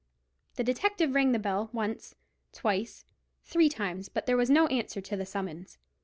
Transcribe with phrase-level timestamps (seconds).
[0.55, 2.15] The detective rang the bell; once,
[2.53, 3.05] twice,
[3.43, 5.77] three times; but there was no answer to the summons.